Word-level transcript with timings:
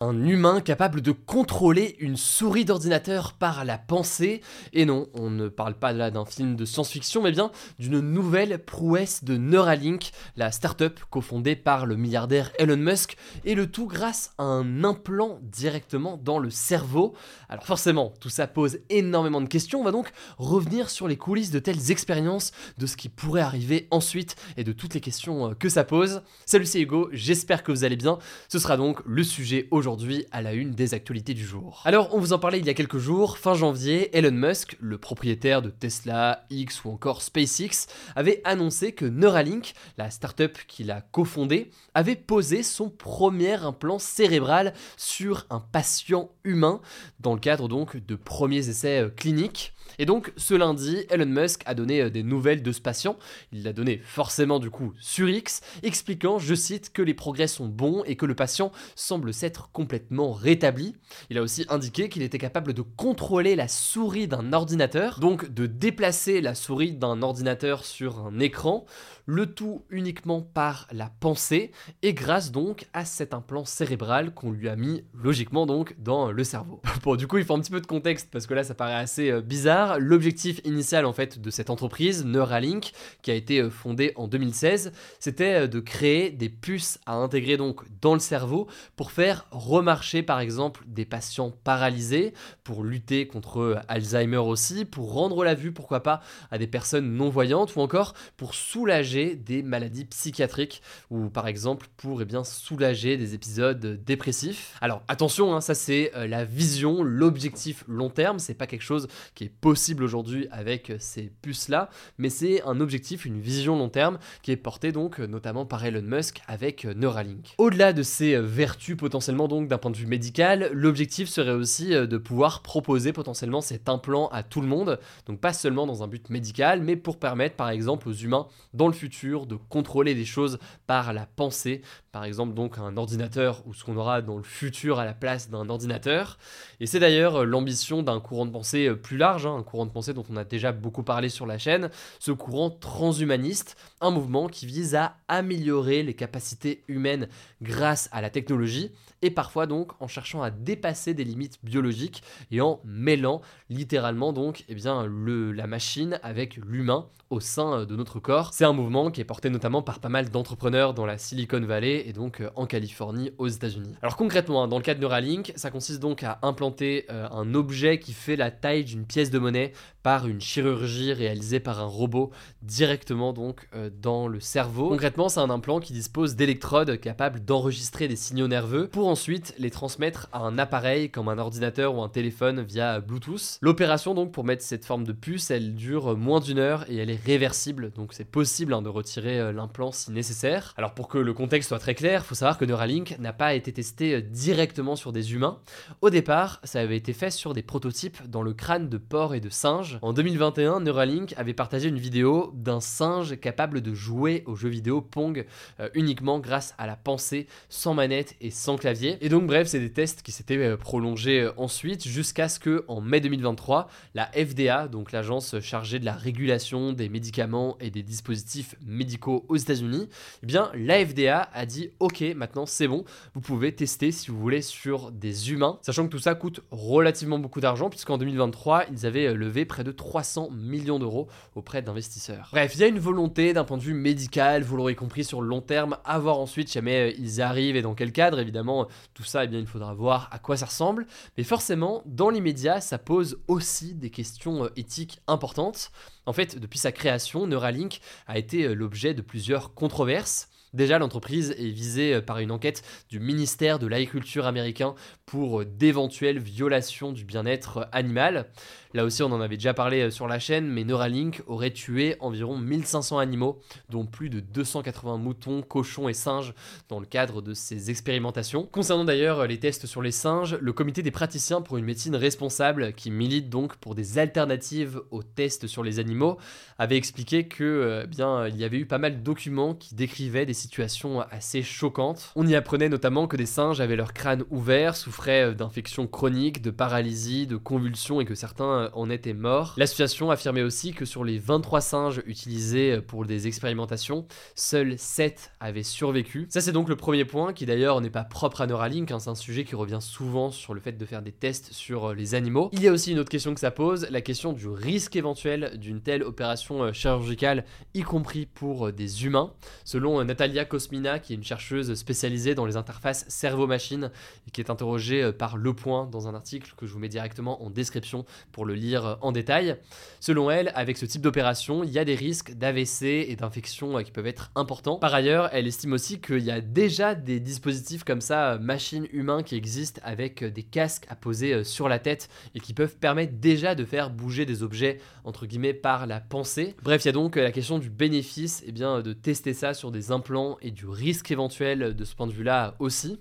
Un 0.00 0.24
humain 0.24 0.60
capable 0.60 1.00
de 1.00 1.10
contrôler 1.10 1.96
une 1.98 2.16
souris 2.16 2.64
d'ordinateur 2.64 3.32
par 3.32 3.64
la 3.64 3.78
pensée. 3.78 4.42
Et 4.72 4.84
non, 4.84 5.08
on 5.12 5.28
ne 5.28 5.48
parle 5.48 5.74
pas 5.74 5.92
là 5.92 6.12
d'un 6.12 6.24
film 6.24 6.54
de 6.54 6.64
science-fiction, 6.64 7.20
mais 7.20 7.32
bien 7.32 7.50
d'une 7.80 7.98
nouvelle 7.98 8.64
prouesse 8.64 9.24
de 9.24 9.36
Neuralink, 9.36 10.12
la 10.36 10.52
start-up 10.52 11.00
cofondée 11.10 11.56
par 11.56 11.84
le 11.84 11.96
milliardaire 11.96 12.52
Elon 12.60 12.76
Musk, 12.76 13.16
et 13.44 13.56
le 13.56 13.68
tout 13.68 13.88
grâce 13.88 14.34
à 14.38 14.44
un 14.44 14.84
implant 14.84 15.40
directement 15.42 16.16
dans 16.16 16.38
le 16.38 16.50
cerveau. 16.50 17.14
Alors 17.48 17.64
forcément, 17.66 18.14
tout 18.20 18.30
ça 18.30 18.46
pose 18.46 18.78
énormément 18.90 19.40
de 19.40 19.48
questions. 19.48 19.80
On 19.80 19.84
va 19.84 19.90
donc 19.90 20.12
revenir 20.36 20.90
sur 20.90 21.08
les 21.08 21.16
coulisses 21.16 21.50
de 21.50 21.58
telles 21.58 21.90
expériences, 21.90 22.52
de 22.78 22.86
ce 22.86 22.96
qui 22.96 23.08
pourrait 23.08 23.40
arriver 23.40 23.88
ensuite 23.90 24.36
et 24.56 24.62
de 24.62 24.70
toutes 24.70 24.94
les 24.94 25.00
questions 25.00 25.50
euh, 25.50 25.54
que 25.54 25.68
ça 25.68 25.82
pose. 25.82 26.22
Salut, 26.46 26.66
c'est 26.66 26.80
Hugo, 26.80 27.08
j'espère 27.10 27.64
que 27.64 27.72
vous 27.72 27.82
allez 27.82 27.96
bien. 27.96 28.20
Ce 28.48 28.60
sera 28.60 28.76
donc 28.76 29.00
le 29.04 29.24
sujet 29.24 29.66
aujourd'hui 29.72 29.87
à 30.32 30.42
la 30.42 30.52
une 30.52 30.72
des 30.72 30.92
actualités 30.92 31.32
du 31.32 31.44
jour. 31.44 31.82
Alors, 31.84 32.14
on 32.14 32.18
vous 32.18 32.32
en 32.32 32.38
parlait 32.38 32.58
il 32.58 32.66
y 32.66 32.70
a 32.70 32.74
quelques 32.74 32.98
jours, 32.98 33.38
fin 33.38 33.54
janvier, 33.54 34.16
Elon 34.16 34.32
Musk, 34.32 34.76
le 34.80 34.98
propriétaire 34.98 35.62
de 35.62 35.70
Tesla, 35.70 36.44
X 36.50 36.84
ou 36.84 36.90
encore 36.90 37.22
SpaceX, 37.22 37.86
avait 38.14 38.42
annoncé 38.44 38.92
que 38.92 39.06
Neuralink, 39.06 39.72
la 39.96 40.10
startup 40.10 40.58
qu'il 40.66 40.90
a 40.90 41.00
cofondée, 41.00 41.70
avait 41.94 42.16
posé 42.16 42.62
son 42.62 42.90
premier 42.90 43.54
implant 43.54 43.98
cérébral 43.98 44.74
sur 44.96 45.46
un 45.48 45.60
patient 45.60 46.30
humain 46.44 46.80
dans 47.20 47.32
le 47.32 47.40
cadre 47.40 47.68
donc 47.68 47.96
de 47.96 48.14
premiers 48.14 48.68
essais 48.68 49.04
euh, 49.04 49.08
cliniques. 49.08 49.72
Et 49.98 50.06
donc 50.06 50.32
ce 50.36 50.54
lundi, 50.54 51.06
Elon 51.10 51.26
Musk 51.26 51.62
a 51.66 51.74
donné 51.74 52.02
euh, 52.02 52.10
des 52.10 52.22
nouvelles 52.22 52.62
de 52.62 52.72
ce 52.72 52.80
patient. 52.80 53.16
Il 53.52 53.64
l'a 53.64 53.72
donné 53.72 54.00
forcément 54.04 54.58
du 54.58 54.70
coup 54.70 54.92
sur 55.00 55.28
X, 55.28 55.60
expliquant, 55.82 56.38
je 56.38 56.54
cite, 56.54 56.92
que 56.92 57.02
les 57.02 57.14
progrès 57.14 57.48
sont 57.48 57.66
bons 57.66 58.04
et 58.04 58.16
que 58.16 58.26
le 58.26 58.34
patient 58.34 58.70
semble 58.94 59.32
s'être 59.32 59.70
complètement 59.78 60.32
rétabli. 60.32 60.96
Il 61.30 61.38
a 61.38 61.42
aussi 61.42 61.64
indiqué 61.68 62.08
qu'il 62.08 62.22
était 62.22 62.36
capable 62.36 62.72
de 62.72 62.82
contrôler 62.82 63.54
la 63.54 63.68
souris 63.68 64.26
d'un 64.26 64.52
ordinateur, 64.52 65.20
donc 65.20 65.54
de 65.54 65.66
déplacer 65.66 66.40
la 66.40 66.56
souris 66.56 66.90
d'un 66.90 67.22
ordinateur 67.22 67.84
sur 67.84 68.26
un 68.26 68.40
écran, 68.40 68.86
le 69.24 69.46
tout 69.46 69.84
uniquement 69.90 70.42
par 70.42 70.88
la 70.90 71.12
pensée 71.20 71.70
et 72.02 72.12
grâce 72.12 72.50
donc 72.50 72.88
à 72.92 73.04
cet 73.04 73.34
implant 73.34 73.64
cérébral 73.64 74.34
qu'on 74.34 74.50
lui 74.50 74.68
a 74.68 74.74
mis 74.74 75.04
logiquement 75.14 75.64
donc 75.64 75.94
dans 76.00 76.32
le 76.32 76.42
cerveau. 76.42 76.82
bon, 77.04 77.14
du 77.14 77.28
coup, 77.28 77.38
il 77.38 77.44
faut 77.44 77.54
un 77.54 77.60
petit 77.60 77.70
peu 77.70 77.80
de 77.80 77.86
contexte 77.86 78.30
parce 78.32 78.48
que 78.48 78.54
là 78.54 78.64
ça 78.64 78.74
paraît 78.74 78.94
assez 78.94 79.30
euh, 79.30 79.40
bizarre 79.40 80.00
l'objectif 80.00 80.60
initial 80.64 81.06
en 81.06 81.12
fait 81.12 81.40
de 81.40 81.50
cette 81.50 81.70
entreprise, 81.70 82.24
Neuralink, 82.24 82.90
qui 83.22 83.30
a 83.30 83.34
été 83.34 83.60
euh, 83.60 83.70
fondée 83.70 84.12
en 84.16 84.26
2016, 84.26 84.90
c'était 85.20 85.54
euh, 85.54 85.66
de 85.68 85.78
créer 85.78 86.30
des 86.30 86.48
puces 86.48 86.98
à 87.06 87.14
intégrer 87.14 87.56
donc 87.56 87.82
dans 88.00 88.14
le 88.14 88.20
cerveau 88.20 88.66
pour 88.96 89.12
faire 89.12 89.46
remarcher 89.68 90.22
par 90.22 90.40
exemple 90.40 90.84
des 90.86 91.04
patients 91.04 91.50
paralysés, 91.64 92.34
pour 92.64 92.84
lutter 92.84 93.26
contre 93.26 93.60
euh, 93.60 93.80
Alzheimer 93.88 94.36
aussi, 94.36 94.84
pour 94.84 95.12
rendre 95.12 95.44
la 95.44 95.54
vue 95.54 95.72
pourquoi 95.72 96.02
pas 96.02 96.20
à 96.50 96.58
des 96.58 96.66
personnes 96.66 97.14
non 97.14 97.30
voyantes 97.30 97.74
ou 97.76 97.80
encore 97.80 98.14
pour 98.36 98.54
soulager 98.54 99.36
des 99.36 99.62
maladies 99.62 100.04
psychiatriques 100.04 100.82
ou 101.10 101.28
par 101.28 101.48
exemple 101.48 101.86
pour 101.96 102.22
eh 102.22 102.24
bien 102.24 102.44
soulager 102.44 103.16
des 103.16 103.34
épisodes 103.34 104.02
dépressifs. 104.04 104.76
Alors 104.80 105.02
attention, 105.08 105.54
hein, 105.54 105.60
ça 105.60 105.74
c'est 105.74 106.12
la 106.14 106.44
vision, 106.44 107.02
l'objectif 107.02 107.84
long 107.88 108.10
terme, 108.10 108.38
c'est 108.38 108.54
pas 108.54 108.66
quelque 108.66 108.82
chose 108.82 109.08
qui 109.34 109.44
est 109.44 109.48
possible 109.48 109.78
possible 109.78 110.02
aujourd'hui 110.02 110.48
avec 110.50 110.92
ces 110.98 111.30
puces-là, 111.40 111.88
mais 112.18 112.30
c'est 112.30 112.62
un 112.62 112.80
objectif, 112.80 113.24
une 113.24 113.40
vision 113.40 113.76
long 113.76 113.88
terme 113.88 114.18
qui 114.42 114.50
est 114.50 114.56
portée 114.56 114.92
donc 114.92 115.18
notamment 115.18 115.66
par 115.66 115.84
Elon 115.84 116.02
Musk 116.02 116.42
avec 116.46 116.84
Neuralink. 116.84 117.54
Au-delà 117.58 117.92
de 117.92 118.02
ces 118.02 118.38
vertus 118.38 118.96
potentiellement 118.96 119.46
donc 119.46 119.57
d'un 119.66 119.78
point 119.78 119.90
de 119.90 119.96
vue 119.96 120.06
médical, 120.06 120.70
l'objectif 120.72 121.28
serait 121.28 121.52
aussi 121.52 121.88
de 121.90 122.16
pouvoir 122.18 122.62
proposer 122.62 123.12
potentiellement 123.12 123.60
cet 123.60 123.88
implant 123.88 124.28
à 124.28 124.42
tout 124.42 124.60
le 124.60 124.66
monde, 124.66 125.00
donc 125.26 125.40
pas 125.40 125.52
seulement 125.52 125.86
dans 125.86 126.02
un 126.02 126.08
but 126.08 126.30
médical, 126.30 126.80
mais 126.82 126.96
pour 126.96 127.18
permettre 127.18 127.56
par 127.56 127.70
exemple 127.70 128.08
aux 128.08 128.12
humains 128.12 128.46
dans 128.74 128.86
le 128.86 128.92
futur 128.92 129.46
de 129.46 129.56
contrôler 129.56 130.14
des 130.14 130.24
choses 130.24 130.58
par 130.86 131.12
la 131.12 131.26
pensée, 131.26 131.82
par 132.12 132.24
exemple 132.24 132.54
donc 132.54 132.78
un 132.78 132.96
ordinateur 132.96 133.62
ou 133.66 133.74
ce 133.74 133.84
qu'on 133.84 133.96
aura 133.96 134.22
dans 134.22 134.36
le 134.36 134.42
futur 134.42 134.98
à 134.98 135.04
la 135.04 135.14
place 135.14 135.50
d'un 135.50 135.68
ordinateur. 135.68 136.38
Et 136.80 136.86
c'est 136.86 137.00
d'ailleurs 137.00 137.44
l'ambition 137.44 138.02
d'un 138.02 138.20
courant 138.20 138.46
de 138.46 138.50
pensée 138.50 138.94
plus 138.94 139.16
large, 139.16 139.46
hein, 139.46 139.62
courant 139.62 139.86
de 139.86 139.90
pensée 139.90 140.14
dont 140.14 140.24
on 140.30 140.36
a 140.36 140.44
déjà 140.44 140.72
beaucoup 140.72 141.02
parlé 141.02 141.28
sur 141.28 141.46
la 141.46 141.58
chaîne, 141.58 141.90
ce 142.18 142.32
courant 142.32 142.70
transhumaniste, 142.70 143.76
un 144.00 144.10
mouvement 144.10 144.48
qui 144.48 144.66
vise 144.66 144.94
à 144.94 145.16
améliorer 145.28 146.02
les 146.02 146.14
capacités 146.14 146.84
humaines 146.88 147.28
grâce 147.62 148.08
à 148.12 148.20
la 148.20 148.30
technologie 148.30 148.90
et 149.22 149.30
parfois 149.30 149.66
donc 149.66 149.92
en 150.00 150.08
cherchant 150.08 150.42
à 150.42 150.50
dépasser 150.50 151.14
des 151.14 151.24
limites 151.24 151.58
biologiques 151.62 152.22
et 152.50 152.60
en 152.60 152.80
mêlant 152.84 153.40
littéralement 153.68 154.32
donc 154.32 154.64
eh 154.68 154.74
bien, 154.74 155.06
le, 155.06 155.52
la 155.52 155.66
machine 155.66 156.20
avec 156.22 156.56
l'humain 156.56 157.08
au 157.30 157.40
sein 157.40 157.84
de 157.84 157.96
notre 157.96 158.20
corps. 158.20 158.54
C'est 158.54 158.64
un 158.64 158.72
mouvement 158.72 159.10
qui 159.10 159.20
est 159.20 159.24
porté 159.24 159.50
notamment 159.50 159.82
par 159.82 160.00
pas 160.00 160.08
mal 160.08 160.30
d'entrepreneurs 160.30 160.94
dans 160.94 161.04
la 161.04 161.18
Silicon 161.18 161.60
Valley 161.60 161.97
et 162.06 162.12
donc 162.12 162.40
euh, 162.40 162.50
en 162.56 162.66
Californie 162.66 163.32
aux 163.38 163.48
États-Unis. 163.48 163.94
Alors 164.02 164.16
concrètement, 164.16 164.62
hein, 164.62 164.68
dans 164.68 164.78
le 164.78 164.82
cas 164.82 164.94
de 164.94 165.00
Neuralink, 165.00 165.52
ça 165.56 165.70
consiste 165.70 166.00
donc 166.00 166.22
à 166.22 166.38
implanter 166.42 167.06
euh, 167.10 167.28
un 167.30 167.54
objet 167.54 167.98
qui 167.98 168.12
fait 168.12 168.36
la 168.36 168.50
taille 168.50 168.84
d'une 168.84 169.04
pièce 169.04 169.30
de 169.30 169.38
monnaie 169.38 169.72
par 170.02 170.26
une 170.26 170.40
chirurgie 170.40 171.12
réalisée 171.12 171.60
par 171.60 171.80
un 171.80 171.86
robot 171.86 172.30
directement 172.62 173.32
donc 173.32 173.68
euh, 173.74 173.90
dans 173.90 174.28
le 174.28 174.40
cerveau. 174.40 174.88
Concrètement, 174.88 175.28
c'est 175.28 175.40
un 175.40 175.50
implant 175.50 175.80
qui 175.80 175.92
dispose 175.92 176.36
d'électrodes 176.36 176.98
capables 177.00 177.44
d'enregistrer 177.44 178.08
des 178.08 178.16
signaux 178.16 178.48
nerveux 178.48 178.88
pour 178.88 179.08
ensuite 179.08 179.54
les 179.58 179.70
transmettre 179.70 180.28
à 180.32 180.40
un 180.40 180.58
appareil 180.58 181.10
comme 181.10 181.28
un 181.28 181.38
ordinateur 181.38 181.94
ou 181.94 182.02
un 182.02 182.08
téléphone 182.08 182.62
via 182.62 183.00
Bluetooth. 183.00 183.58
L'opération 183.60 184.14
donc 184.14 184.32
pour 184.32 184.44
mettre 184.44 184.62
cette 184.62 184.84
forme 184.84 185.04
de 185.04 185.12
puce, 185.12 185.50
elle 185.50 185.74
dure 185.74 186.16
moins 186.16 186.40
d'une 186.40 186.58
heure 186.58 186.84
et 186.88 186.96
elle 186.96 187.10
est 187.10 187.22
réversible, 187.24 187.90
donc 187.92 188.12
c'est 188.12 188.28
possible 188.28 188.72
hein, 188.74 188.82
de 188.82 188.88
retirer 188.88 189.52
l'implant 189.52 189.92
si 189.92 190.10
nécessaire. 190.10 190.74
Alors 190.76 190.94
pour 190.94 191.08
que 191.08 191.18
le 191.18 191.32
contexte 191.32 191.68
soit 191.68 191.78
très 191.78 191.87
clair, 191.94 192.22
il 192.24 192.26
faut 192.26 192.34
savoir 192.34 192.58
que 192.58 192.64
Neuralink 192.64 193.16
n'a 193.18 193.32
pas 193.32 193.54
été 193.54 193.72
testé 193.72 194.14
euh, 194.14 194.20
directement 194.20 194.96
sur 194.96 195.12
des 195.12 195.32
humains. 195.34 195.60
Au 196.00 196.10
départ, 196.10 196.60
ça 196.64 196.80
avait 196.80 196.96
été 196.96 197.12
fait 197.12 197.30
sur 197.30 197.54
des 197.54 197.62
prototypes 197.62 198.28
dans 198.28 198.42
le 198.42 198.52
crâne 198.52 198.88
de 198.88 198.98
porc 198.98 199.34
et 199.34 199.40
de 199.40 199.48
singe 199.48 199.98
en 200.02 200.12
2021, 200.12 200.80
Neuralink 200.80 201.34
avait 201.36 201.54
partagé 201.54 201.88
une 201.88 201.98
vidéo 201.98 202.52
d'un 202.54 202.80
singe 202.80 203.38
capable 203.40 203.80
de 203.80 203.94
jouer 203.94 204.42
aux 204.46 204.56
jeux 204.56 204.68
vidéo 204.68 205.00
Pong 205.00 205.46
euh, 205.80 205.88
uniquement 205.94 206.38
grâce 206.38 206.74
à 206.78 206.86
la 206.86 206.96
pensée, 206.96 207.46
sans 207.68 207.94
manette 207.94 208.36
et 208.40 208.50
sans 208.50 208.76
clavier. 208.76 209.18
Et 209.20 209.28
donc 209.28 209.46
bref, 209.46 209.68
c'est 209.68 209.80
des 209.80 209.92
tests 209.92 210.22
qui 210.22 210.32
s'étaient 210.32 210.56
euh, 210.56 210.76
prolongés 210.76 211.48
ensuite 211.56 212.06
jusqu'à 212.06 212.48
ce 212.48 212.58
que 212.58 212.84
en 212.88 213.00
mai 213.00 213.20
2023, 213.20 213.88
la 214.14 214.30
FDA, 214.32 214.88
donc 214.88 215.12
l'agence 215.12 215.60
chargée 215.60 215.98
de 215.98 216.04
la 216.04 216.14
régulation 216.14 216.92
des 216.92 217.08
médicaments 217.08 217.76
et 217.80 217.90
des 217.90 218.02
dispositifs 218.02 218.74
médicaux 218.86 219.44
aux 219.48 219.56
États-Unis, 219.56 220.08
eh 220.42 220.46
bien 220.46 220.70
la 220.74 221.04
FDA 221.04 221.48
a 221.52 221.66
dit 221.66 221.77
OK, 222.00 222.22
maintenant 222.36 222.66
c'est 222.66 222.88
bon, 222.88 223.04
vous 223.34 223.40
pouvez 223.40 223.74
tester 223.74 224.12
si 224.12 224.30
vous 224.30 224.38
voulez 224.38 224.62
sur 224.62 225.10
des 225.10 225.52
humains, 225.52 225.78
sachant 225.82 226.04
que 226.04 226.10
tout 226.10 226.18
ça 226.18 226.34
coûte 226.34 226.60
relativement 226.70 227.38
beaucoup 227.38 227.60
d'argent 227.60 227.90
puisqu'en 227.90 228.18
2023, 228.18 228.84
ils 228.90 229.06
avaient 229.06 229.32
levé 229.34 229.64
près 229.64 229.84
de 229.84 229.92
300 229.92 230.50
millions 230.52 230.98
d'euros 230.98 231.28
auprès 231.54 231.82
d'investisseurs. 231.82 232.48
Bref, 232.52 232.72
il 232.74 232.80
y 232.80 232.84
a 232.84 232.88
une 232.88 232.98
volonté 232.98 233.52
d'un 233.52 233.64
point 233.64 233.76
de 233.76 233.82
vue 233.82 233.94
médical, 233.94 234.62
vous 234.62 234.76
l'aurez 234.76 234.94
compris 234.94 235.24
sur 235.24 235.40
le 235.40 235.48
long 235.48 235.60
terme, 235.60 235.96
à 236.04 236.18
voir 236.18 236.38
ensuite 236.38 236.72
jamais 236.72 237.10
euh, 237.10 237.14
ils 237.18 237.40
arrivent 237.40 237.76
et 237.76 237.82
dans 237.82 237.94
quel 237.94 238.12
cadre. 238.12 238.38
Évidemment, 238.38 238.88
tout 239.14 239.24
ça, 239.24 239.44
eh 239.44 239.46
bien, 239.46 239.58
il 239.58 239.66
faudra 239.66 239.94
voir 239.94 240.28
à 240.32 240.38
quoi 240.38 240.56
ça 240.56 240.66
ressemble. 240.66 241.06
Mais 241.36 241.44
forcément, 241.44 242.02
dans 242.06 242.30
l'immédiat, 242.30 242.80
ça 242.80 242.98
pose 242.98 243.38
aussi 243.48 243.94
des 243.94 244.10
questions 244.10 244.64
euh, 244.64 244.72
éthiques 244.76 245.20
importantes. 245.26 245.90
En 246.26 246.32
fait, 246.32 246.58
depuis 246.58 246.78
sa 246.78 246.92
création, 246.92 247.46
Neuralink 247.46 248.00
a 248.26 248.38
été 248.38 248.64
euh, 248.64 248.74
l'objet 248.74 249.14
de 249.14 249.22
plusieurs 249.22 249.74
controverses. 249.74 250.48
Déjà, 250.74 250.98
l'entreprise 250.98 251.54
est 251.58 251.70
visée 251.70 252.20
par 252.20 252.38
une 252.38 252.50
enquête 252.50 252.82
du 253.08 253.20
ministère 253.20 253.78
de 253.78 253.86
l'Agriculture 253.86 254.46
américain 254.46 254.94
pour 255.26 255.64
d'éventuelles 255.64 256.38
violations 256.38 257.12
du 257.12 257.24
bien-être 257.24 257.88
animal. 257.92 258.50
Là 258.94 259.04
aussi, 259.04 259.22
on 259.22 259.32
en 259.32 259.40
avait 259.40 259.56
déjà 259.56 259.74
parlé 259.74 260.00
euh, 260.00 260.10
sur 260.10 260.26
la 260.26 260.38
chaîne, 260.38 260.66
mais 260.66 260.84
Neuralink 260.84 261.42
aurait 261.46 261.72
tué 261.72 262.16
environ 262.20 262.56
1500 262.56 263.18
animaux, 263.18 263.60
dont 263.90 264.06
plus 264.06 264.30
de 264.30 264.40
280 264.40 265.18
moutons, 265.18 265.60
cochons 265.60 266.08
et 266.08 266.14
singes, 266.14 266.54
dans 266.88 266.98
le 266.98 267.04
cadre 267.04 267.42
de 267.42 267.52
ces 267.52 267.90
expérimentations. 267.90 268.64
Concernant 268.64 269.04
d'ailleurs 269.04 269.46
les 269.46 269.58
tests 269.58 269.84
sur 269.86 270.00
les 270.00 270.10
singes, 270.10 270.56
le 270.58 270.72
comité 270.72 271.02
des 271.02 271.10
praticiens 271.10 271.60
pour 271.60 271.76
une 271.76 271.84
médecine 271.84 272.16
responsable, 272.16 272.94
qui 272.94 273.10
milite 273.10 273.50
donc 273.50 273.76
pour 273.76 273.94
des 273.94 274.18
alternatives 274.18 275.02
aux 275.10 275.22
tests 275.22 275.66
sur 275.66 275.84
les 275.84 275.98
animaux, 275.98 276.38
avait 276.78 276.96
expliqué 276.96 277.46
que 277.46 277.64
euh, 277.64 278.06
bien 278.06 278.48
il 278.48 278.56
y 278.56 278.64
avait 278.64 278.78
eu 278.78 278.86
pas 278.86 278.98
mal 278.98 279.18
de 279.18 279.22
documents 279.22 279.74
qui 279.74 279.94
décrivaient 279.94 280.46
des 280.46 280.54
situations 280.58 281.20
assez 281.30 281.62
choquantes. 281.62 282.32
On 282.36 282.46
y 282.46 282.54
apprenait 282.54 282.88
notamment 282.88 283.26
que 283.26 283.36
des 283.36 283.46
singes 283.46 283.80
avaient 283.80 283.96
leur 283.96 284.12
crâne 284.12 284.44
ouvert, 284.50 284.96
souffraient 284.96 285.50
euh, 285.50 285.54
d'infections 285.54 286.06
chroniques, 286.06 286.60
de 286.60 286.70
paralysie, 286.70 287.46
de 287.46 287.56
convulsions 287.56 288.20
et 288.20 288.24
que 288.24 288.34
certains 288.34 288.64
euh, 288.64 288.90
en 288.92 289.10
étaient 289.10 289.32
morts. 289.32 289.74
L'association 289.76 290.30
affirmait 290.30 290.62
aussi 290.62 290.92
que 290.92 291.04
sur 291.04 291.24
les 291.24 291.38
23 291.38 291.80
singes 291.80 292.22
utilisés 292.26 292.92
euh, 292.92 293.00
pour 293.00 293.24
des 293.24 293.46
expérimentations, 293.46 294.26
seuls 294.54 294.98
7 294.98 295.52
avaient 295.60 295.82
survécu. 295.82 296.46
Ça 296.50 296.60
c'est 296.60 296.72
donc 296.72 296.88
le 296.88 296.96
premier 296.96 297.24
point 297.24 297.52
qui 297.52 297.66
d'ailleurs 297.66 298.00
n'est 298.00 298.10
pas 298.10 298.24
propre 298.24 298.60
à 298.60 298.66
Neuralink, 298.66 299.10
hein, 299.10 299.18
c'est 299.18 299.30
un 299.30 299.34
sujet 299.34 299.64
qui 299.64 299.76
revient 299.76 300.00
souvent 300.00 300.50
sur 300.50 300.74
le 300.74 300.80
fait 300.80 300.92
de 300.92 301.06
faire 301.06 301.22
des 301.22 301.32
tests 301.32 301.72
sur 301.72 302.14
les 302.14 302.34
animaux. 302.34 302.70
Il 302.72 302.82
y 302.82 302.88
a 302.88 302.92
aussi 302.92 303.12
une 303.12 303.18
autre 303.18 303.30
question 303.30 303.54
que 303.54 303.60
ça 303.60 303.70
pose, 303.70 304.06
la 304.10 304.20
question 304.20 304.52
du 304.52 304.68
risque 304.68 305.16
éventuel 305.16 305.78
d'une 305.78 306.00
telle 306.00 306.22
opération 306.22 306.92
chirurgicale, 306.92 307.64
y 307.94 308.02
compris 308.02 308.46
pour 308.46 308.92
des 308.92 309.24
humains. 309.24 309.52
Selon 309.84 310.24
Natalia 310.48 311.18
qui 311.18 311.32
est 311.32 311.36
une 311.36 311.44
chercheuse 311.44 311.94
spécialisée 311.94 312.54
dans 312.54 312.66
les 312.66 312.76
interfaces 312.76 313.24
cerveau-machine 313.28 314.10
et 314.46 314.50
qui 314.50 314.60
est 314.60 314.70
interrogée 314.70 315.32
par 315.32 315.56
Le 315.56 315.74
Point 315.74 316.06
dans 316.06 316.28
un 316.28 316.34
article 316.34 316.72
que 316.76 316.86
je 316.86 316.92
vous 316.92 316.98
mets 316.98 317.08
directement 317.08 317.62
en 317.62 317.70
description 317.70 318.24
pour 318.52 318.64
le 318.64 318.74
lire 318.74 319.18
en 319.20 319.32
détail. 319.32 319.76
Selon 320.20 320.50
elle, 320.50 320.72
avec 320.74 320.96
ce 320.96 321.06
type 321.06 321.22
d'opération, 321.22 321.84
il 321.84 321.90
y 321.90 321.98
a 321.98 322.04
des 322.04 322.14
risques 322.14 322.52
d'AVC 322.52 323.02
et 323.28 323.36
d'infections 323.36 323.98
euh, 323.98 324.02
qui 324.02 324.10
peuvent 324.10 324.26
être 324.26 324.50
importants. 324.54 324.96
Par 324.96 325.14
ailleurs, 325.14 325.48
elle 325.52 325.66
estime 325.66 325.92
aussi 325.92 326.20
qu'il 326.20 326.40
y 326.40 326.50
a 326.50 326.60
déjà 326.60 327.14
des 327.14 327.40
dispositifs 327.40 328.04
comme 328.04 328.20
ça, 328.20 328.52
euh, 328.52 328.58
machines 328.58 329.06
humains, 329.12 329.42
qui 329.42 329.56
existent 329.56 330.00
avec 330.04 330.42
euh, 330.42 330.50
des 330.50 330.62
casques 330.62 331.06
à 331.08 331.16
poser 331.16 331.64
sur 331.64 331.88
la 331.88 331.98
tête 331.98 332.28
et 332.54 332.60
qui 332.60 332.74
peuvent 332.74 332.96
permettre 332.96 333.34
déjà 333.34 333.74
de 333.74 333.84
faire 333.84 334.10
bouger 334.10 334.46
des 334.46 334.62
objets, 334.62 334.98
entre 335.24 335.46
guillemets, 335.46 335.74
par 335.74 336.06
la 336.06 336.20
pensée. 336.20 336.74
Bref, 336.82 337.04
il 337.04 337.08
y 337.08 337.10
a 337.10 337.12
donc 337.12 337.36
la 337.36 337.52
question 337.52 337.78
du 337.78 337.90
bénéfice, 337.90 338.62
eh 338.66 338.72
bien, 338.72 339.00
de 339.00 339.12
tester 339.12 339.54
ça 339.54 339.74
sur 339.74 339.90
des 339.90 340.10
implants 340.10 340.37
et 340.60 340.70
du 340.70 340.86
risque 340.86 341.30
éventuel 341.30 341.94
de 341.94 342.04
ce 342.04 342.14
point 342.14 342.26
de 342.26 342.32
vue-là 342.32 342.74
aussi. 342.78 343.18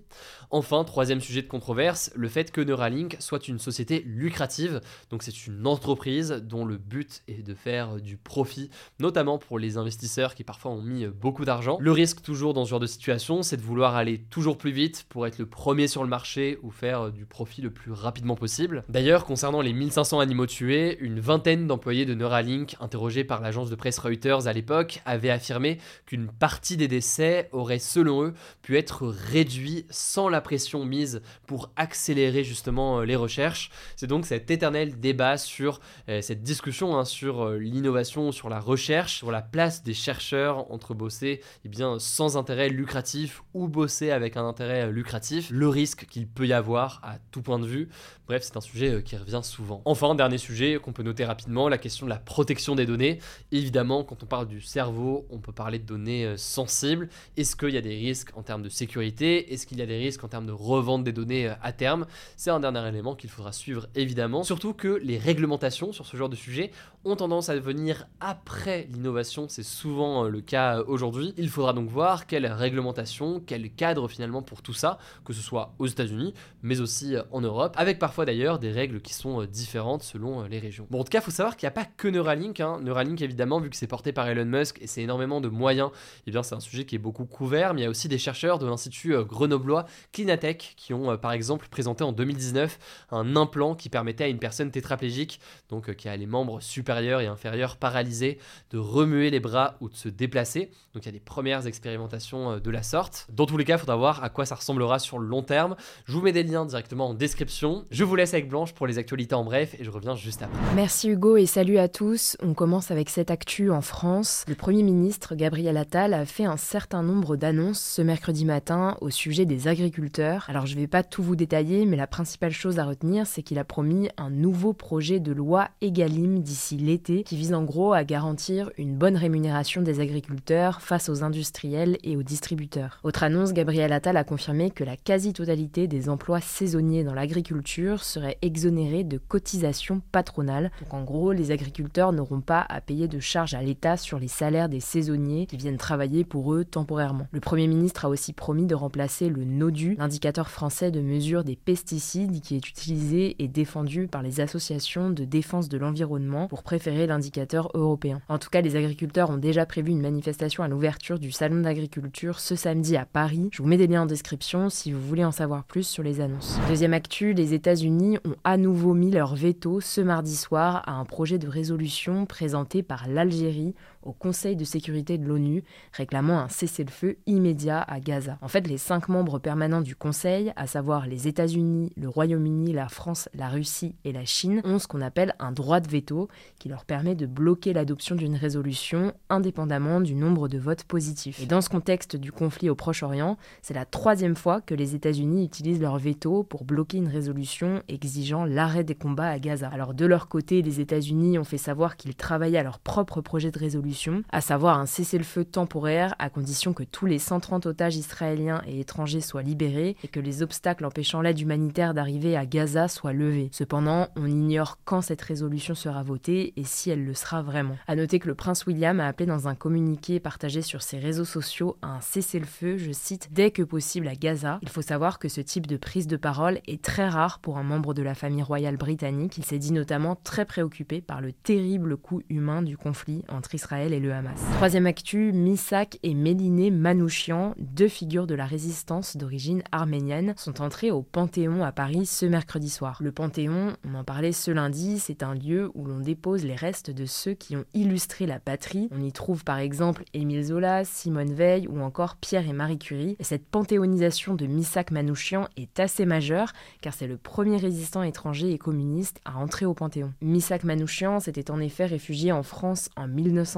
Enfin, 0.50 0.84
troisième 0.86 1.20
sujet 1.20 1.42
de 1.42 1.48
controverse, 1.48 2.12
le 2.16 2.30
fait 2.30 2.52
que 2.52 2.62
Neuralink 2.62 3.18
soit 3.20 3.48
une 3.50 3.60
société 3.60 4.04
lucrative, 4.06 4.80
donc 5.10 5.24
c'est 5.24 5.46
une 5.46 5.68
entreprise 5.68 6.42
dont 6.44 6.64
le 6.64 6.78
but 6.78 7.22
est 7.28 7.46
de 7.46 7.54
faire 7.54 7.98
du 7.98 8.16
profit, 8.16 8.70
notamment 9.00 9.38
pour 9.38 9.60
les 9.60 9.78
investisseurs 9.78 10.36
qui 10.36 10.46
parfois 10.46 10.72
ont 10.72 10.82
mis 10.82 11.06
beaucoup 11.08 11.44
d'argent. 11.44 11.78
Le 11.82 11.92
risque 11.92 12.22
toujours 12.22 12.54
dans 12.54 12.64
ce 12.64 12.70
genre 12.70 12.80
de 12.80 12.88
situation, 12.88 13.44
c'est 13.44 13.58
de 13.58 13.62
vouloir 13.62 13.96
aller 13.96 14.20
toujours 14.20 14.58
plus 14.58 14.72
vite 14.72 15.06
pour 15.10 15.28
être 15.28 15.38
le 15.38 15.46
premier 15.46 15.88
sur 15.88 16.04
le 16.04 16.10
marché 16.10 16.60
ou 16.64 16.72
faire 16.72 17.12
du 17.12 17.26
profit 17.26 17.62
le 17.62 17.70
plus 17.70 17.92
rapidement 17.92 18.36
possible. 18.36 18.86
D'ailleurs, 18.88 19.26
concernant 19.26 19.62
les 19.62 19.74
1500 19.74 20.20
animaux 20.20 20.46
tués, 20.46 20.98
une 21.02 21.20
vingtaine 21.20 21.68
d'employés 21.68 22.06
de 22.06 22.14
Neuralink, 22.14 22.78
interrogés 22.80 23.26
par 23.26 23.42
l'agence 23.42 23.70
de 23.70 23.76
presse 23.76 24.00
Reuters 24.00 24.48
à 24.48 24.54
l'époque, 24.54 25.02
avaient 25.06 25.30
affirmé 25.30 25.78
qu'une 26.06 26.28
partie 26.28 26.78
des 26.78 26.88
décès 26.88 27.50
aurait, 27.52 27.80
selon 27.80 28.24
eux, 28.24 28.34
pu 28.62 28.78
être 28.78 29.08
réduit 29.08 29.86
sans 29.90 30.30
la 30.30 30.37
pression 30.42 30.86
mise 30.86 31.22
pour 31.46 31.72
accélérer 31.76 32.44
justement 32.44 33.00
euh, 33.00 33.06
les 33.06 33.16
recherches. 33.16 33.72
C'est 33.96 34.08
donc 34.08 34.26
cet 34.26 34.50
éternel 34.52 35.00
débat 35.00 35.38
sur 35.38 35.80
euh, 36.10 36.22
cette 36.22 36.44
discussion 36.44 36.98
hein, 36.98 37.06
sur 37.06 37.44
euh, 37.44 37.58
l'innovation, 37.58 38.32
sur 38.32 38.50
la 38.50 38.60
recherche, 38.60 39.16
sur 39.16 39.32
la 39.32 39.42
place 39.42 39.84
des 39.84 39.94
chercheurs 39.94 40.72
entre 40.72 40.94
bosser 40.94 41.42
eh 41.66 41.70
bien, 41.70 42.00
sans 42.00 42.38
intérêt 42.38 42.70
lucratif 42.70 43.44
ou 43.54 43.68
bosser 43.68 44.12
avec 44.12 44.38
un 44.38 44.48
intérêt 44.48 44.92
lucratif, 44.92 45.50
le 45.52 45.68
risque 45.68 46.06
qu'il 46.06 46.28
peut 46.28 46.48
y 46.48 46.54
avoir 46.54 47.00
à 47.04 47.18
tout 47.32 47.42
point 47.42 47.60
de 47.60 47.68
vue. 47.68 47.90
Bref, 48.28 48.44
c'est 48.44 48.58
un 48.58 48.62
sujet 48.62 49.04
qui 49.04 49.16
revient 49.16 49.40
souvent. 49.42 49.82
Enfin, 49.86 50.14
dernier 50.14 50.38
sujet 50.38 50.80
qu'on 50.84 50.92
peut 50.92 51.04
noter 51.04 51.24
rapidement, 51.24 51.70
la 51.70 51.78
question 51.78 52.06
de 52.06 52.10
la 52.10 52.18
protection 52.18 52.76
des 52.76 52.86
données. 52.86 53.20
Évidemment, 53.54 54.04
quand 54.04 54.22
on 54.22 54.26
parle 54.26 54.48
du 54.48 54.60
cerveau, 54.60 55.26
on 55.30 55.40
peut 55.40 55.54
parler 55.54 55.80
de 55.80 55.86
données 55.86 56.36
sensibles. 56.36 57.08
Est-ce 57.38 57.56
qu'il 57.56 57.70
y 57.70 57.78
a 57.78 57.82
des 57.82 57.96
risques 57.96 58.32
en 58.36 58.44
termes 58.44 58.64
de 58.64 58.70
sécurité? 58.70 59.54
Est-ce 59.54 59.66
qu'il 59.66 59.80
y 59.80 59.82
a 59.82 59.86
des 59.86 59.98
risques 59.98 60.24
en 60.24 60.27
termes 60.28 60.46
de 60.46 60.52
revente 60.52 61.04
des 61.04 61.14
données 61.14 61.48
euh, 61.48 61.54
à 61.62 61.72
terme. 61.72 62.06
C'est 62.36 62.50
un 62.50 62.60
dernier 62.60 62.88
élément 62.88 63.16
qu'il 63.16 63.30
faudra 63.30 63.52
suivre 63.52 63.88
évidemment. 63.96 64.44
Surtout 64.44 64.74
que 64.74 65.00
les 65.04 65.18
réglementations 65.18 65.92
sur 65.92 66.06
ce 66.06 66.18
genre 66.18 66.30
de 66.30 66.36
sujet 66.36 66.72
ont 67.06 67.16
tendance 67.16 67.50
à 67.50 67.58
venir 67.58 68.08
après 68.20 68.88
l'innovation, 68.92 69.48
c'est 69.50 69.64
souvent 69.64 70.26
euh, 70.26 70.30
le 70.30 70.42
cas 70.42 70.80
euh, 70.80 70.84
aujourd'hui. 70.88 71.34
Il 71.38 71.50
faudra 71.50 71.74
donc 71.74 71.90
voir 71.90 72.28
quelle 72.28 72.46
réglementation, 72.46 73.42
quel 73.46 73.70
cadre 73.72 74.08
finalement 74.08 74.42
pour 74.42 74.62
tout 74.62 74.74
ça, 74.74 74.98
que 75.26 75.34
ce 75.34 75.42
soit 75.42 75.74
aux 75.80 75.88
États-Unis, 75.88 76.34
mais 76.62 76.80
aussi 76.82 77.16
en 77.32 77.42
Europe, 77.42 77.74
avec 77.78 78.00
parfois 78.00 78.26
d'ailleurs 78.26 78.60
des 78.60 78.72
règles 78.72 79.02
qui 79.02 79.14
sont 79.14 79.44
différentes 79.46 80.04
selon 80.04 80.44
les 80.44 80.60
régions. 80.60 80.88
Bon, 80.90 81.00
en 81.00 81.04
tout 81.04 81.10
cas, 81.10 81.22
faut 81.22 81.32
savoir 81.32 81.56
qu'il 81.56 81.66
n'y 81.66 81.70
a 81.70 81.72
pas 81.72 81.86
que 81.86 82.08
Neuralink. 82.08 82.60
Hein. 82.60 82.80
Neuralink, 82.82 83.22
évidemment, 83.22 83.60
vu 83.60 83.70
que 83.70 83.76
c'est 83.76 83.88
porté 83.88 84.12
par 84.12 84.28
Elon 84.28 84.46
Musk 84.46 84.80
et 84.82 84.88
c'est 84.88 85.02
énormément 85.02 85.42
de 85.42 85.50
moyens, 85.50 85.90
et 85.92 86.22
eh 86.28 86.32
bien 86.32 86.44
c'est 86.44 86.56
un 86.56 86.60
sujet 86.60 86.86
qui 86.86 86.96
est 86.96 87.00
beaucoup 87.00 87.26
couvert, 87.26 87.74
mais 87.74 87.82
il 87.82 87.84
y 87.84 87.88
a 87.88 87.90
aussi 87.90 88.08
des 88.08 88.18
chercheurs 88.18 88.60
de 88.60 88.66
l'Institut 88.66 89.16
grenoblois 89.24 89.86
Clinatech 90.18 90.74
qui 90.78 90.96
ont 90.96 91.12
euh, 91.12 91.18
par 91.18 91.32
exemple 91.32 91.68
présenté 91.70 92.04
en 92.04 92.12
2019 92.12 92.80
un 93.12 93.36
implant 93.36 93.76
qui 93.76 93.88
permettait 93.88 94.24
à 94.24 94.28
une 94.28 94.40
personne 94.40 94.72
tétraplégique, 94.72 95.40
donc 95.70 95.90
euh, 95.90 95.94
qui 95.94 96.10
a 96.10 96.18
les 96.18 96.26
membres 96.26 96.60
supérieurs 96.60 97.22
et 97.22 97.28
inférieurs 97.28 97.78
paralysés, 97.78 98.40
de 98.72 98.80
remuer 98.80 99.30
les 99.30 99.40
bras 99.40 99.76
ou 99.80 99.90
de 99.90 99.96
se 99.96 100.10
déplacer. 100.10 100.72
Donc 100.96 101.04
il 101.04 101.06
y 101.06 101.10
a 101.10 101.12
des 101.12 101.20
premières 101.20 101.68
expérimentations 101.68 102.54
euh, 102.54 102.60
de 102.60 102.72
la 102.72 102.82
sorte. 102.82 103.28
Dans 103.32 103.46
tous 103.46 103.58
les 103.58 103.64
cas, 103.64 103.76
il 103.76 103.80
faudra 103.80 103.96
voir 103.96 104.24
à 104.24 104.30
quoi 104.30 104.46
ça 104.48 104.56
ressemblera 104.56 104.98
sur 104.98 105.20
le 105.20 105.28
long 105.28 105.44
terme. 105.44 105.76
Je 106.06 106.14
vous 106.14 106.22
mets 106.22 106.32
des 106.32 106.42
liens 106.42 106.66
directement 106.66 107.10
en 107.10 107.14
description. 107.14 107.86
Je 107.92 108.04
vous 108.04 108.16
laisse 108.16 108.34
avec 108.34 108.50
Blanche 108.50 108.74
pour 108.74 108.88
les 108.88 108.98
actualités 108.98 109.36
en 109.36 109.44
bref 109.44 109.76
et 109.80 109.84
je 109.84 109.92
reviens 109.92 110.16
juste 110.16 110.42
après. 110.42 110.58
Merci 110.76 111.10
Hugo 111.10 111.38
et 111.38 111.46
salut 111.46 111.78
à 111.78 111.90
tous. 111.90 112.38
On 112.42 112.56
commence 112.56 112.90
avec 112.90 113.12
cette 113.12 113.30
actu 113.30 113.70
en 113.70 113.82
France. 113.82 114.46
Le 114.48 114.56
Premier 114.56 114.82
ministre 114.82 115.36
Gabriel 115.36 115.78
Attal 115.78 116.16
a 116.16 116.26
fait 116.26 116.46
un 116.46 116.58
certain 116.58 117.04
nombre 117.04 117.36
d'annonces 117.36 117.80
ce 117.80 118.02
mercredi 118.02 118.46
matin 118.46 118.98
au 119.02 119.12
sujet 119.12 119.46
des 119.46 119.68
agriculteurs. 119.68 120.07
Alors 120.48 120.66
je 120.66 120.76
ne 120.76 120.80
vais 120.80 120.88
pas 120.88 121.04
tout 121.04 121.24
vous 121.24 121.36
détailler, 121.36 121.86
mais 121.86 121.98
la 121.98 122.08
principale 122.08 122.52
chose 122.52 122.80
à 122.80 122.86
retenir, 122.86 123.28
c'est 123.28 123.44
qu'il 123.44 123.60
a 123.60 123.64
promis 123.64 124.10
un 124.18 124.30
nouveau 124.30 124.74
projet 124.74 125.20
de 125.20 125.32
loi 125.32 125.70
EGalim 125.82 126.42
d'ici 126.42 126.78
l'été, 126.78 127.24
qui 127.24 127.36
vise 127.36 127.54
en 127.54 127.64
gros 127.64 127.94
à 127.94 128.04
garantir 128.04 128.72
une 128.78 128.96
bonne 128.96 129.18
rémunération 129.18 129.82
des 129.82 130.00
agriculteurs 130.00 130.82
face 130.82 131.10
aux 131.10 131.24
industriels 131.24 131.98
et 132.04 132.18
aux 132.18 132.24
distributeurs. 132.24 133.00
Autre 133.04 133.24
annonce, 133.24 133.54
Gabriel 133.54 133.94
Attal 133.94 134.18
a 134.18 134.24
confirmé 134.24 134.72
que 134.72 134.84
la 134.84 134.98
quasi-totalité 134.98 135.88
des 135.88 136.10
emplois 136.10 136.42
saisonniers 136.42 137.04
dans 137.04 137.14
l'agriculture 137.14 138.04
serait 138.04 138.38
exonérée 138.42 139.04
de 139.04 139.18
cotisations 139.18 140.02
patronales. 140.12 140.72
Donc 140.82 140.94
en 140.94 141.04
gros, 141.04 141.32
les 141.32 141.52
agriculteurs 141.52 142.14
n'auront 142.14 142.42
pas 142.42 142.66
à 142.70 142.82
payer 142.82 143.08
de 143.08 143.20
charges 143.20 143.54
à 143.54 143.62
l'État 143.62 143.98
sur 143.98 144.20
les 144.20 144.28
salaires 144.28 144.70
des 144.70 144.80
saisonniers 144.80 145.46
qui 145.46 145.58
viennent 145.58 145.78
travailler 145.78 146.24
pour 146.24 146.54
eux 146.54 146.66
temporairement. 146.66 147.28
Le 147.32 147.40
Premier 147.40 147.68
ministre 147.68 148.06
a 148.06 148.10
aussi 148.10 148.34
promis 148.34 148.66
de 148.66 148.76
remplacer 148.76 149.30
le 149.30 149.44
NODU, 149.44 149.97
l'indicateur 149.98 150.50
français 150.50 150.92
de 150.92 151.02
mesure 151.02 151.44
des 151.44 151.56
pesticides, 151.56 152.42
qui 152.42 152.56
est 152.56 152.70
utilisé 152.70 153.36
et 153.40 153.48
défendu 153.48 154.08
par 154.08 154.22
les 154.22 154.40
associations 154.40 155.10
de 155.10 155.26
défense 155.26 155.70
de 155.70 155.78
l'environnement 155.78 156.48
pour 156.48 156.64
préférer 156.64 157.08
l'indicateur 157.08 157.70
européen. 157.74 158.22
En 158.30 158.38
tout 158.38 158.50
cas, 158.50 158.62
les 158.62 158.76
agriculteurs 158.76 159.30
ont 159.30 159.38
déjà 159.38 159.66
prévu 159.66 159.92
une 159.92 160.02
manifestation 160.02 160.64
à 160.64 160.68
l'ouverture 160.68 161.20
du 161.20 161.32
salon 161.32 161.62
d'agriculture 161.62 162.40
ce 162.40 162.56
samedi 162.56 162.96
à 162.96 163.06
Paris. 163.06 163.50
Je 163.52 163.62
vous 163.62 163.68
mets 163.68 163.78
des 163.78 163.88
liens 163.88 164.04
en 164.04 164.06
description 164.06 164.70
si 164.70 164.92
vous 164.92 165.02
voulez 165.02 165.26
en 165.26 165.32
savoir 165.32 165.64
plus 165.64 165.88
sur 165.88 166.04
les 166.04 166.22
annonces. 166.22 166.58
Deuxième 166.68 166.94
actu, 166.94 167.34
les 167.34 167.54
États-Unis 167.54 168.20
ont 168.26 168.36
à 168.44 168.58
nouveau 168.58 168.94
mis 168.94 169.12
leur 169.12 169.36
veto 169.36 169.82
ce 169.82 170.02
mardi 170.02 170.36
soir 170.36 170.84
à 170.86 170.94
un 170.94 171.06
projet 171.06 171.40
de 171.40 171.48
résolution 171.48 172.26
présenté 172.26 172.84
par 172.84 173.08
l'Algérie 173.08 173.74
au 174.08 174.14
Conseil 174.14 174.56
de 174.56 174.64
sécurité 174.64 175.18
de 175.18 175.28
l'ONU 175.28 175.64
réclamant 175.92 176.40
un 176.40 176.48
cessez-le-feu 176.48 177.18
immédiat 177.28 177.82
à 177.82 178.00
Gaza. 178.00 178.38
En 178.42 178.48
fait, 178.48 178.66
les 178.68 178.78
cinq 178.78 179.10
membres 179.10 179.38
permanents 179.38 179.82
du 179.82 179.96
Conseil, 179.96 180.54
à 180.56 180.66
savoir 180.66 181.08
les 181.08 181.28
États-Unis, 181.28 181.92
le 181.98 182.08
Royaume-Uni, 182.08 182.72
la 182.72 182.88
France, 182.88 183.28
la 183.34 183.50
Russie 183.50 183.96
et 184.06 184.14
la 184.14 184.24
Chine, 184.24 184.62
ont 184.64 184.80
ce 184.80 184.88
qu'on 184.88 185.02
appelle 185.02 185.36
un 185.40 185.52
droit 185.52 185.82
de 185.82 185.90
veto 185.90 186.30
qui 186.58 186.70
leur 186.70 186.86
permet 186.86 187.16
de 187.16 187.26
bloquer 187.26 187.74
l'adoption 187.74 188.16
d'une 188.16 188.36
résolution 188.36 189.14
indépendamment 189.30 190.00
du 190.00 190.16
nombre 190.16 190.48
de 190.48 190.58
votes 190.58 190.86
positifs. 190.86 191.42
Et 191.42 191.46
dans 191.46 191.62
ce 191.62 191.70
contexte 191.70 192.16
du 192.16 192.32
conflit 192.32 192.70
au 192.70 192.76
Proche-Orient, 192.76 193.38
c'est 193.62 193.74
la 193.74 193.86
troisième 193.86 194.36
fois 194.36 194.62
que 194.62 194.74
les 194.74 194.96
États-Unis 194.96 195.44
utilisent 195.44 195.82
leur 195.82 195.98
veto 195.98 196.44
pour 196.44 196.64
bloquer 196.64 196.98
une 196.98 197.10
résolution 197.10 197.84
exigeant 197.90 198.46
l'arrêt 198.46 198.86
des 198.86 198.96
combats 198.96 199.30
à 199.30 199.40
Gaza. 199.40 199.68
Alors 199.68 199.94
de 199.94 200.06
leur 200.06 200.30
côté, 200.30 200.62
les 200.62 200.80
États-Unis 200.80 201.38
ont 201.38 201.44
fait 201.44 201.58
savoir 201.58 201.98
qu'ils 201.98 202.16
travaillaient 202.16 202.60
à 202.60 202.64
leur 202.64 202.80
propre 202.80 203.20
projet 203.20 203.52
de 203.52 203.60
résolution 203.60 203.97
solution, 203.98 204.24
à 204.32 204.42
savoir 204.42 204.80
un 204.80 204.86
cessez-le-feu 204.86 205.44
temporaire 205.44 206.16
à 206.20 206.30
condition 206.30 206.74
que 206.74 206.84
tous 206.84 207.06
les 207.06 207.20
130 207.20 207.66
otages 207.66 207.96
israéliens 207.96 208.62
et 208.68 208.80
étrangers 208.80 209.22
soient 209.22 209.42
libérés 209.42 209.96
et 210.04 210.08
que 210.08 210.20
les 210.20 210.44
obstacles 210.44 210.86
empêchant 210.86 211.22
l'aide 211.22 211.40
humanitaire 211.40 211.94
d'arriver 211.94 212.38
à 212.38 212.46
Gaza 212.46 212.88
soient 212.88 213.14
levés. 213.14 213.50
Cependant, 213.52 214.08
on 214.16 214.28
ignore 214.28 214.78
quand 214.86 215.02
cette 215.02 215.22
résolution 215.22 215.76
sera 215.76 216.04
votée 216.04 216.54
et 216.56 216.64
si 216.64 216.90
elle 216.90 217.06
le 217.06 217.14
sera 217.14 217.42
vraiment. 217.42 217.78
À 217.88 217.96
noter 217.96 218.20
que 218.20 218.28
le 218.28 218.36
prince 218.36 218.66
William 218.66 219.00
a 219.00 219.08
appelé 219.08 219.26
dans 219.26 219.48
un 219.48 219.56
communiqué 219.56 220.20
partagé 220.20 220.62
sur 220.62 220.82
ses 220.82 221.00
réseaux 221.00 221.26
sociaux 221.26 221.78
à 221.82 221.88
un 221.88 222.02
cessez-le-feu, 222.02 222.78
je 222.78 222.92
cite, 222.92 223.30
dès 223.32 223.52
que 223.52 223.64
possible 223.64 224.08
à 224.08 224.16
Gaza. 224.16 224.60
Il 224.62 224.70
faut 224.70 224.82
savoir 224.82 225.20
que 225.20 225.30
ce 225.30 225.42
type 225.42 225.68
de 225.68 225.78
prise 225.78 226.08
de 226.08 226.18
parole 226.18 226.60
est 226.68 226.84
très 226.84 227.08
rare 227.08 227.40
pour 227.40 227.58
un 227.58 227.64
membre 227.64 227.94
de 227.94 228.04
la 228.04 228.16
famille 228.16 228.44
royale 228.44 228.78
britannique. 228.78 229.38
Il 229.38 229.46
s'est 229.46 229.60
dit 229.60 229.74
notamment 229.74 230.16
très 230.16 230.46
préoccupé 230.46 231.02
par 231.02 231.22
le 231.22 231.32
terrible 231.32 231.98
coût 231.98 232.22
humain 232.30 232.62
du 232.62 232.78
conflit 232.78 233.24
entre 233.30 233.56
Israël 233.56 233.87
et 233.94 234.00
le 234.00 234.14
Hamas. 234.14 234.40
Troisième 234.54 234.86
actu, 234.86 235.32
Misak 235.32 236.00
et 236.04 236.14
Méliné 236.14 236.72
Manouchian, 236.72 237.54
deux 237.58 237.88
figures 237.88 238.28
de 238.28 238.36
la 238.36 238.46
résistance 238.46 239.18
d'origine 239.18 239.64
arménienne, 239.72 240.34
sont 240.38 240.62
entrés 240.62 240.92
au 240.92 241.02
Panthéon 241.02 241.64
à 241.64 241.72
Paris 241.72 242.06
ce 242.06 242.26
mercredi 242.26 242.70
soir. 242.70 242.98
Le 243.02 243.12
Panthéon, 243.12 243.74
on 243.88 243.96
en 243.96 244.04
parlait 244.04 244.32
ce 244.32 244.52
lundi, 244.52 245.00
c'est 245.00 245.24
un 245.24 245.34
lieu 245.34 245.72
où 245.76 245.86
l'on 245.86 246.00
dépose 246.00 246.46
les 246.46 246.56
restes 246.56 246.92
de 246.92 247.06
ceux 247.06 247.34
qui 247.34 247.56
ont 247.56 247.66
illustré 247.74 248.26
la 248.26 248.40
patrie. 248.40 248.90
On 248.92 249.02
y 249.02 249.12
trouve 249.12 249.44
par 249.44 249.60
exemple 249.60 250.04
Émile 250.14 250.44
Zola, 250.44 250.86
Simone 250.86 251.34
Veil 251.34 251.68
ou 251.68 251.82
encore 251.82 252.16
Pierre 252.18 252.48
et 252.48 252.54
Marie 252.54 252.80
Curie. 252.80 253.16
Et 253.20 253.24
cette 253.24 253.48
panthéonisation 253.48 254.36
de 254.36 254.46
Misak 254.46 254.92
Manouchian 254.92 255.48
est 255.58 255.80
assez 255.80 256.06
majeure 256.06 256.54
car 256.82 256.94
c'est 256.94 257.08
le 257.08 257.18
premier 257.18 257.58
résistant 257.58 258.04
étranger 258.04 258.52
et 258.52 258.58
communiste 258.58 259.20
à 259.26 259.38
entrer 259.38 259.66
au 259.66 259.74
Panthéon. 259.74 260.14
Misak 260.22 260.64
Manouchian 260.64 261.20
s'était 261.20 261.52
en 261.52 261.60
effet 261.60 261.86
réfugié 261.86 262.32
en 262.32 262.44
France 262.44 262.90
en 262.96 263.08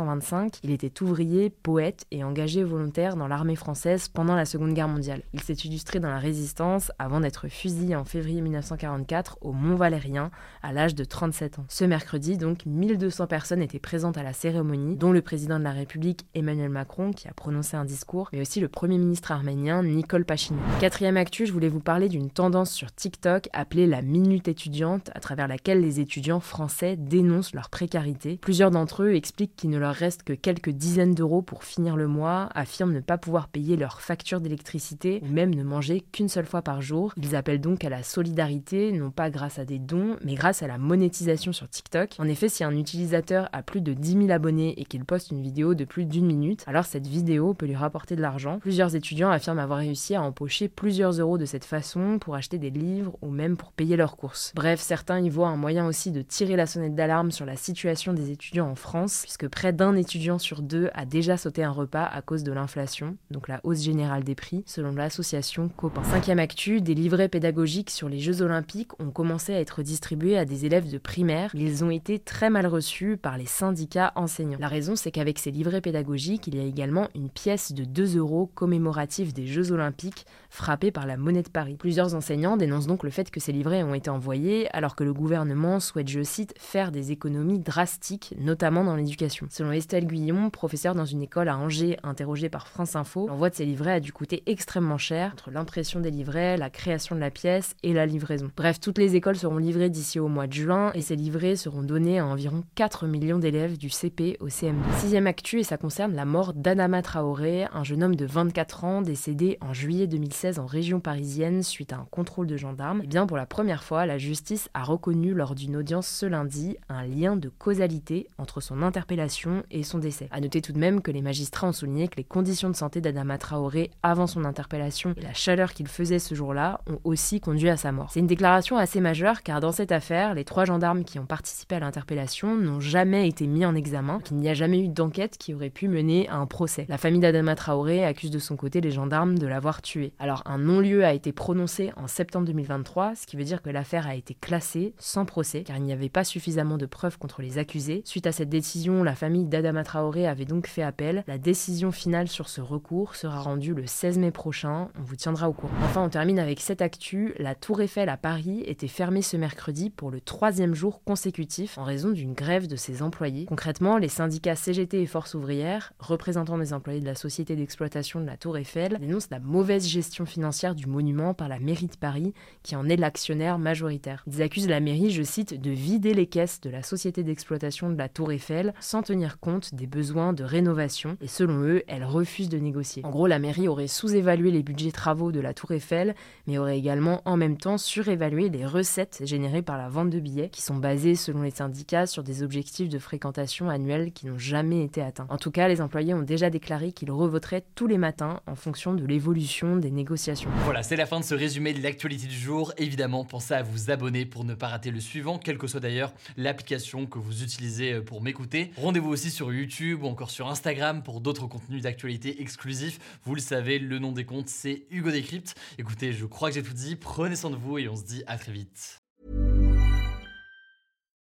1925. 0.10 0.60
Il 0.64 0.72
était 0.72 1.02
ouvrier, 1.04 1.50
poète 1.50 2.06
et 2.12 2.24
engagé 2.24 2.64
volontaire 2.64 3.16
dans 3.16 3.28
l'armée 3.28 3.56
française 3.56 4.08
pendant 4.08 4.36
la 4.36 4.46
Seconde 4.46 4.74
Guerre 4.74 4.88
mondiale. 4.88 5.22
Il 5.34 5.42
s'est 5.42 5.54
illustré 5.54 6.00
dans 6.00 6.10
la 6.10 6.20
résistance 6.20 6.92
avant 7.00 7.20
d'être 7.20 7.48
fusillé 7.48 7.96
en 7.96 8.06
février 8.06 8.42
1944 8.42 9.38
au 9.42 9.52
Mont 9.52 9.76
Valérien 9.76 10.32
à 10.64 10.74
l'âge 10.74 10.96
de 10.96 11.04
37 11.04 11.60
ans. 11.60 11.66
Ce 11.70 11.86
mercredi, 11.86 12.38
donc, 12.38 12.66
1200 12.66 13.28
personnes 13.28 13.62
étaient 13.62 13.80
présentes 13.80 14.18
à 14.18 14.24
la 14.24 14.34
cérémonie, 14.34 14.96
dont 14.96 15.12
le 15.12 15.22
président 15.22 15.60
de 15.60 15.64
la 15.64 15.72
République 15.72 16.26
Emmanuel 16.34 16.70
Macron 16.70 17.12
qui 17.12 17.28
a 17.28 17.34
prononcé 17.34 17.78
un 17.78 17.86
discours, 17.86 18.30
mais 18.34 18.42
aussi 18.42 18.60
le 18.60 18.68
Premier 18.68 18.98
ministre 18.98 19.32
arménien 19.32 19.84
Nicole 19.84 20.26
Pachinian. 20.26 20.62
Quatrième 20.80 21.18
actu, 21.18 21.46
je 21.46 21.54
voulais 21.54 21.70
vous 21.70 21.80
parler 21.80 22.10
d'une 22.10 22.30
tendance 22.30 22.72
sur 22.72 22.94
TikTok 22.94 23.50
appelée 23.54 23.86
la 23.86 24.02
minute 24.02 24.48
étudiante, 24.48 25.10
à 25.14 25.20
travers 25.20 25.48
laquelle 25.48 25.82
les 25.82 26.00
étudiants 26.00 26.40
français 26.40 26.96
dénoncent 26.96 27.54
leur 27.54 27.70
précarité. 27.70 28.38
Plusieurs 28.42 28.72
d'entre 28.72 29.04
eux 29.04 29.14
expliquent 29.14 29.56
qu'il 29.56 29.70
ne 29.70 29.78
leur 29.78 29.94
reste 30.00 30.24
que 30.24 30.34
quelques 30.34 30.70
dizaines 30.70 31.14
d'euros 31.14 31.42
pour 31.42 31.64
finir 31.64 31.96
le 31.96 32.08
mois, 32.08 32.50
affirment 32.56 32.94
ne 32.94 33.00
pas 33.00 33.18
pouvoir 33.18 33.50
payer 33.50 33.78
leurs 33.78 34.02
factures 34.02 34.42
d'électricité 34.42 35.22
ou 35.24 35.32
même 35.32 35.54
ne 35.54 35.64
manger 35.64 36.02
qu'une 36.12 36.30
seule 36.30 36.46
fois 36.46 36.62
par 36.62 36.82
jour. 36.82 37.14
Ils 37.18 37.36
appellent 37.36 37.62
donc 37.62 37.84
à 37.84 37.90
la 37.90 38.02
solidarité, 38.02 38.92
non 38.92 39.12
pas 39.12 39.30
grâce 39.30 39.60
à 39.60 39.66
des 39.66 39.80
dons, 39.80 40.16
mais 40.24 40.36
grâce 40.36 40.64
à 40.64 40.68
la 40.68 40.78
monétisation 40.78 41.54
sur 41.54 41.70
TikTok. 41.70 42.16
En 42.18 42.28
effet, 42.28 42.50
si 42.50 42.64
un 42.64 42.76
utilisateur 42.76 43.50
a 43.52 43.62
plus 43.62 43.82
de 43.82 43.94
10 43.94 44.14
000 44.14 44.32
abonnés 44.32 44.80
et 44.80 44.86
qu'il 44.86 45.06
poste 45.06 45.32
une 45.32 45.42
vidéo 45.42 45.76
de 45.76 45.86
plus 45.86 46.06
d'une 46.06 46.26
minute, 46.26 46.64
alors 46.68 46.86
cette 46.86 47.08
vidéo 47.08 47.54
peut 47.54 47.66
lui 47.66 47.76
rapporter 47.76 48.16
de 48.16 48.22
l'argent. 48.22 48.60
Plusieurs 48.60 48.96
étudiants 48.96 49.30
affirment 49.30 49.60
avoir 49.60 49.80
réussi 49.80 50.16
à 50.16 50.24
empocher 50.24 50.70
plusieurs 50.70 51.12
euros 51.12 51.38
de 51.38 51.46
cette 51.46 51.66
façon 51.66 52.20
pour 52.20 52.36
acheter 52.36 52.58
des 52.58 52.70
livres 52.70 53.18
ou 53.22 53.30
même 53.30 53.58
pour 53.58 53.72
payer 53.72 53.98
leurs 53.98 54.18
courses. 54.18 54.54
Bref, 54.56 54.80
certains 54.80 55.20
y 55.20 55.30
voient 55.30 55.50
un 55.50 55.58
moyen 55.58 55.86
aussi 55.86 56.12
de 56.12 56.22
tirer 56.22 56.56
la 56.56 56.66
sonnette 56.66 56.96
d'alarme 56.96 57.32
sur 57.32 57.46
la 57.46 57.56
situation 57.56 58.14
des 58.14 58.32
étudiants 58.32 58.70
en 58.70 58.76
France, 58.76 59.22
puisque 59.24 59.48
près 59.48 59.74
d'un 59.74 59.89
étudiant 59.96 60.40
sur 60.40 60.62
deux 60.62 60.90
a 60.94 61.06
déjà 61.06 61.38
sauté 61.38 61.64
un 61.64 61.72
repas 61.72 62.06
à 62.06 62.22
cause 62.22 62.44
de 62.44 62.52
l'inflation, 62.52 63.18
donc 63.32 63.48
la 63.48 63.60
hausse 63.64 63.82
générale 63.82 64.24
des 64.24 64.36
prix, 64.36 64.64
selon 64.66 64.92
l'association 64.92 65.70
Copain. 65.70 66.04
Cinquième 66.04 66.40
actu, 66.40 66.82
des 66.82 66.94
livrets 66.94 67.30
pédagogiques 67.30 67.90
sur 67.90 68.10
les 68.10 68.20
Jeux 68.20 68.42
Olympiques 68.42 69.00
ont 69.00 69.12
commencé 69.12 69.54
à 69.54 69.60
être 69.60 69.84
distribués 69.84 70.38
à 70.38 70.46
des 70.46 70.66
élèves 70.66 70.92
de 70.92 70.98
primaire. 70.98 71.52
Ils 71.54 71.84
ont 71.84 71.90
été 71.90 72.20
très 72.20 72.50
mal 72.50 72.68
reçus 72.68 73.18
par 73.18 73.38
les 73.38 73.46
syndicats 73.46 74.12
enseignants. 74.16 74.60
La 74.60 74.68
raison, 74.68 74.96
c'est 74.96 75.12
qu'avec 75.12 75.40
ces 75.40 75.52
livrets 75.52 75.82
pédagogique, 75.82 76.48
il 76.48 76.56
y 76.56 76.60
a 76.60 76.64
également 76.64 77.08
une 77.16 77.30
pièce 77.30 77.74
de 77.74 77.84
2 77.84 78.18
euros 78.18 78.50
commémorative 78.54 79.34
des 79.34 79.48
Jeux 79.48 79.72
Olympiques 79.72 80.26
frappée 80.50 80.92
par 80.92 81.06
la 81.06 81.18
monnaie 81.18 81.44
de 81.44 81.50
Paris. 81.50 81.78
Plusieurs 81.78 82.16
enseignants 82.16 82.58
dénoncent 82.58 82.88
donc 82.88 83.04
le 83.04 83.10
fait 83.10 83.32
que 83.32 83.40
ces 83.40 83.52
livrets 83.52 83.84
ont 83.84 83.94
été 83.94 84.10
envoyés 84.10 84.68
alors 84.76 84.96
que 84.96 85.04
le 85.04 85.14
gouvernement 85.14 85.80
souhaite, 85.80 86.08
je 86.08 86.24
cite, 86.24 86.54
faire 86.58 86.92
des 86.92 87.12
économies 87.12 87.60
drastiques, 87.60 88.34
notamment 88.40 88.84
dans 88.84 88.96
l'éducation. 88.96 89.48
Selon 89.50 89.72
Estelle 89.80 90.08
Guillon, 90.08 90.50
professeure 90.50 90.94
dans 90.94 91.06
une 91.06 91.22
école 91.22 91.48
à 91.48 91.58
Angers, 91.58 91.98
interrogée 92.04 92.50
par 92.50 92.68
France 92.68 92.98
Info, 92.98 93.28
l'envoi 93.30 93.50
de 93.50 93.56
ces 93.56 93.64
livrets 93.64 93.94
a 93.94 94.00
dû 94.02 94.12
coûter 94.12 94.44
extrêmement 94.46 94.98
cher 94.98 95.32
entre 95.32 95.52
l'impression 95.52 96.02
des 96.02 96.12
livrets, 96.12 96.58
la 96.58 96.70
création 96.70 97.16
de 97.16 97.22
la 97.22 97.32
pièce 97.32 97.78
et 97.82 97.94
la 97.94 98.06
livraison. 98.06 98.52
Bref, 98.58 98.82
toutes 98.82 98.98
les 98.98 99.16
écoles 99.16 99.38
seront 99.38 99.58
livrées 99.58 99.90
d'ici 99.90 100.20
au 100.20 100.28
mois 100.28 100.48
de 100.48 100.54
juin 100.54 100.92
et 100.96 101.02
ces 101.02 101.16
livrets 101.16 101.56
seront 101.56 101.82
donnés 101.82 102.20
à 102.20 102.26
environ 102.26 102.66
4 102.76 103.08
millions 103.08 103.40
d'élèves 103.40 103.78
du 103.78 103.90
CP 103.90 104.36
au 104.42 104.50
CM2. 104.50 104.74
Sixième 104.98 105.28
actu 105.28 105.62
et 105.62 105.64
ça 105.64 105.78
concerne 105.78 106.14
la 106.14 106.26
mort 106.26 106.54
d'Anama 106.54 107.02
Traoré, 107.02 107.66
un 107.74 107.86
jeune 107.86 108.04
homme 108.04 108.18
de 108.18 108.26
24 108.26 108.84
ans 108.84 109.02
décédé 109.02 109.58
en 109.62 109.72
juillet 109.72 110.08
2016 110.08 110.60
en 110.60 110.66
région 110.66 111.00
parisienne 111.00 111.64
suite 111.64 111.94
à 111.94 112.00
un 112.00 112.08
contrôle 112.12 112.48
de 112.48 112.58
gendarmes. 112.58 113.00
Et 113.00 113.06
eh 113.06 113.08
bien 113.08 113.26
pour 113.26 113.38
la 113.38 113.46
première 113.46 113.86
fois, 113.86 114.06
la 114.06 114.18
justice 114.18 114.70
a 114.74 114.84
reconnu 114.84 115.34
lors 115.34 115.56
d'une 115.56 115.78
audience 115.78 116.08
ce 116.10 116.26
lundi 116.26 116.76
un 116.90 117.06
lien 117.06 117.38
de 117.38 117.48
causalité 117.48 118.28
entre 118.38 118.60
son 118.60 118.82
interpellation 118.82 119.64
et 119.72 119.84
son 119.84 120.00
décès. 120.00 120.28
A 120.32 120.40
noter 120.40 120.62
tout 120.62 120.74
de 120.74 120.80
même 120.80 121.02
que 121.02 121.12
les 121.12 121.22
magistrats 121.22 121.68
ont 121.68 121.74
souligné 121.74 122.08
que 122.08 122.18
les 122.18 122.24
conditions 122.24 122.70
de 122.70 122.76
santé 122.76 123.02
d'Adama 123.02 123.38
Traoré 123.38 123.92
avant 124.04 124.28
son 124.28 124.46
interpellation 124.46 125.14
et 125.18 125.22
la 125.22 125.34
chaleur 125.34 125.74
qu'il 125.74 125.88
faisait 125.88 126.20
ce 126.20 126.36
jour-là 126.36 126.82
ont 126.88 127.00
aussi 127.04 127.40
conduit 127.40 127.70
à 127.70 127.78
sa 127.78 127.92
mort. 127.92 128.10
C'est 128.12 128.20
une 128.20 128.28
déclaration 128.28 128.78
assez 128.78 129.02
majeure 129.02 129.44
car 129.44 129.60
dans 129.60 129.72
cette 129.72 129.92
affaire, 129.92 130.34
les 130.34 130.44
trois 130.44 130.66
gendarmes 130.66 131.04
qui 131.04 131.20
ont 131.20 131.26
participé 131.26 131.76
à 131.76 131.80
l'interpellation 131.80 132.56
n'ont 132.56 132.80
jamais 132.80 133.28
été 133.28 133.48
mis 133.48 133.66
en 133.66 133.76
examen, 133.76 134.20
qu'il 134.20 134.38
n'y 134.38 134.50
a 134.50 134.54
jamais 134.54 134.80
eu 134.80 134.88
d'enquête 134.88 135.38
qui 135.38 135.54
aurait 135.54 135.70
pu 135.70 135.88
mener 135.88 136.28
à 136.30 136.36
un 136.36 136.46
procès. 136.46 136.86
La 136.90 136.98
famille 136.98 137.22
d'Adama 137.22 137.56
Traoré 137.56 138.06
accuse 138.06 138.32
de 138.32 138.40
son 138.40 138.56
côté 138.56 138.82
les 138.82 138.92
gendarmes 138.92 139.38
de 139.38 139.48
l'avoir 139.48 139.82
tué. 139.82 140.14
Alors 140.20 140.44
un 140.46 140.58
non-lieu 140.58 141.06
a 141.06 141.14
été 141.14 141.32
prononcé 141.32 141.92
en 141.96 142.08
septembre 142.08 142.48
2023, 142.48 143.16
ce 143.16 143.28
qui 143.28 143.38
veut 143.38 143.44
dire 143.44 143.62
que 143.62 143.70
l'affaire 143.70 144.08
a 144.08 144.16
été 144.16 144.34
classée 144.34 144.94
sans 144.98 145.26
procès 145.26 145.64
car 145.64 145.78
il 145.78 145.84
n'y 145.84 145.94
avait 145.94 146.10
pas 146.10 146.24
suffisamment 146.24 146.78
de 146.78 146.86
preuves 146.86 147.18
contre 147.18 147.42
les 147.42 147.58
accusés. 147.58 148.02
Suite 148.06 148.28
à 148.28 148.32
cette 148.32 148.50
décision, 148.50 149.04
la 149.04 149.16
famille 149.16 149.46
d'Adama 149.46 149.59
Traoré 149.84 150.28
avait 150.28 150.46
donc 150.46 150.68
fait 150.68 150.84
appel. 150.84 151.24
La 151.28 151.38
décision 151.38 151.92
finale 151.92 152.28
sur 152.28 152.50
ce 152.50 152.62
recours 152.62 153.16
sera 153.16 153.40
rendue 153.40 153.74
le 153.74 153.86
16 153.86 154.18
mai 154.18 154.32
prochain. 154.32 154.90
On 155.00 155.04
vous 155.04 155.16
tiendra 155.16 155.50
au 155.50 155.54
courant. 155.54 155.74
Enfin, 155.84 156.04
on 156.04 156.10
termine 156.10 156.40
avec 156.40 156.60
cette 156.60 156.82
actu. 156.82 157.34
La 157.40 157.56
Tour 157.56 157.82
Eiffel 157.82 158.10
à 158.10 158.18
Paris 158.18 158.64
était 158.66 158.88
fermée 158.88 159.22
ce 159.22 159.38
mercredi 159.38 159.90
pour 159.90 160.12
le 160.12 160.22
troisième 160.22 160.76
jour 160.76 161.04
consécutif 161.04 161.78
en 161.78 161.84
raison 161.84 162.10
d'une 162.10 162.34
grève 162.34 162.68
de 162.68 162.76
ses 162.76 163.02
employés. 163.02 163.46
Concrètement, 163.46 163.98
les 163.98 164.10
syndicats 164.10 164.56
CGT 164.56 165.02
et 165.02 165.06
Force 165.06 165.34
ouvrière, 165.34 165.94
représentants 166.00 166.58
des 166.58 166.74
employés 166.74 167.02
de 167.02 167.06
la 167.06 167.16
société 167.16 167.56
d'exploitation 167.56 168.22
de 168.22 168.26
la 168.26 168.38
Tour 168.38 168.58
Eiffel, 168.58 168.98
dénoncent 169.00 169.30
la 169.32 169.40
mauvaise 169.40 169.88
gestion 169.88 170.26
financière 170.26 170.76
du 170.76 170.88
monument 170.88 171.34
par 171.34 171.48
la 171.48 171.60
mairie 171.60 171.88
de 171.88 171.98
Paris, 171.98 172.34
qui 172.64 172.76
en 172.76 172.88
est 172.88 172.98
l'actionnaire 172.98 173.60
majoritaire. 173.60 174.24
Ils 174.28 174.42
accusent 174.42 174.70
la 174.70 174.80
mairie, 174.80 175.12
je 175.12 175.24
cite, 175.24 175.60
de 175.60 175.72
vider 175.72 176.14
les 176.14 176.28
caisses 176.28 176.62
de 176.62 176.70
la 176.70 176.84
société 176.84 177.24
d'exploitation 177.24 177.90
de 177.90 177.98
la 177.98 178.10
Tour 178.10 178.32
Eiffel 178.32 178.74
sans 178.80 179.02
tenir 179.02 179.40
compte 179.40 179.49
des 179.74 179.88
besoins 179.88 180.34
de 180.34 180.44
rénovation, 180.44 181.18
et 181.22 181.28
selon 181.28 181.64
eux, 181.64 181.84
elle 181.88 182.04
refuse 182.04 182.50
de 182.50 182.58
négocier. 182.58 183.04
En 183.06 183.10
gros, 183.10 183.28
la 183.28 183.40
mairie 183.40 183.68
aurait 183.68 183.88
sous-évalué 183.88 184.52
les 184.52 184.64
budgets 184.64 184.92
travaux 184.92 185.32
de 185.32 185.40
la 185.40 185.54
Tour 185.54 185.72
Eiffel, 185.72 186.16
mais 186.48 186.58
aurait 186.58 186.78
également 186.78 187.22
en 187.26 187.38
même 187.38 187.58
temps 187.58 187.78
surévalué 187.78 188.50
les 188.50 188.66
recettes 188.66 189.22
générées 189.24 189.62
par 189.62 189.78
la 189.78 189.90
vente 189.90 190.10
de 190.10 190.20
billets, 190.20 190.50
qui 190.50 190.62
sont 190.62 190.76
basées, 190.76 191.16
selon 191.16 191.42
les 191.42 191.52
syndicats, 191.52 192.06
sur 192.06 192.24
des 192.24 192.44
objectifs 192.44 192.90
de 192.90 193.00
fréquentation 193.00 193.70
annuels 193.70 194.12
qui 194.12 194.28
n'ont 194.28 194.38
jamais 194.38 194.84
été 194.84 195.02
atteints. 195.02 195.28
En 195.30 195.38
tout 195.38 195.52
cas, 195.52 195.68
les 195.68 195.82
employés 195.82 196.14
ont 196.14 196.22
déjà 196.22 196.50
déclaré 196.50 196.92
qu'ils 196.92 197.12
revoteraient 197.12 197.64
tous 197.76 197.88
les 197.88 197.98
matins 197.98 198.42
en 198.48 198.56
fonction 198.56 198.94
de 198.94 199.06
l'évolution 199.06 199.78
des 199.78 199.92
négociations. 199.92 200.50
Voilà, 200.66 200.84
c'est 200.84 200.96
la 200.96 201.06
fin 201.06 201.20
de 201.20 201.26
ce 201.26 201.36
résumé 201.36 201.74
de 201.74 201.82
l'actualité 201.82 202.28
du 202.28 202.38
jour. 202.38 202.74
Évidemment, 202.78 203.26
pensez 203.26 203.54
à 203.54 203.64
vous 203.64 203.92
abonner 203.92 204.26
pour 204.26 204.44
ne 204.44 204.54
pas 204.54 204.68
rater 204.68 204.92
le 204.92 205.00
suivant, 205.00 205.38
quelle 205.38 205.58
que 205.58 205.68
soit 205.68 205.80
d'ailleurs 205.80 206.14
l'application 206.38 207.06
que 207.06 207.20
vous 207.20 207.44
utilisez 207.44 208.02
pour 208.02 208.22
m'écouter. 208.22 208.72
Rendez-vous 208.78 209.10
aussi 209.10 209.32
sur 209.32 209.39
YouTube 209.48 210.04
ou 210.04 210.08
encore 210.08 210.30
sur 210.30 210.48
Instagram 210.48 211.04
pour 211.04 211.22
d'autres 211.22 211.48
contenus 211.48 211.82
d'actualité 211.82 212.42
exclusifs. 212.42 213.00
Vous 213.24 213.36
le 213.36 213.42
savez, 213.42 213.80
le 213.80 214.00
nom 214.00 214.12
des 214.12 214.26
comptes, 214.26 214.50
c'est 214.50 214.86
Hugo 214.92 215.12
Décrypte. 215.12 215.56
Écoutez, 215.78 216.14
je 216.14 216.26
crois 216.26 216.50
que 216.50 216.56
j'ai 216.56 216.64
tout 216.64 216.74
dit. 216.74 216.96
Prenez 216.96 217.36
soin 217.36 217.50
de 217.50 217.56
vous 217.56 217.78
et 217.78 217.88
on 217.88 217.96
se 217.96 218.04
dit 218.04 218.24
à 218.28 218.38
très 218.38 218.52
vite. 218.52 219.00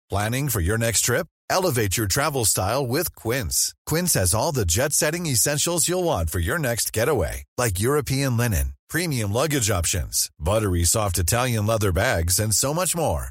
Planning 0.09 0.49
for 0.49 0.61
your 0.61 0.79
next 0.79 1.03
trip? 1.05 1.27
Elevate 1.51 1.97
your 1.97 2.07
travel 2.07 2.45
style 2.45 2.87
with 2.87 3.15
Quince. 3.15 3.75
Quince 3.87 4.15
has 4.15 4.35
all 4.35 4.53
the 4.53 4.65
jet 4.65 4.93
setting 4.93 5.27
essentials 5.27 5.89
you'll 5.89 6.05
want 6.05 6.31
for 6.31 6.39
your 6.39 6.59
next 6.59 6.93
getaway, 6.93 7.45
like 7.59 7.81
European 7.81 8.37
linen, 8.37 8.75
premium 8.89 9.33
luggage 9.33 9.71
options, 9.71 10.31
buttery 10.39 10.85
soft 10.85 11.19
Italian 11.19 11.67
leather 11.67 11.93
bags, 11.93 12.39
and 12.39 12.55
so 12.55 12.73
much 12.73 12.97
more 12.97 13.31